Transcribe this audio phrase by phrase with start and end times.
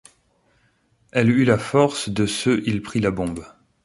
[1.11, 3.45] Elle eut la force de se Il prit la bombe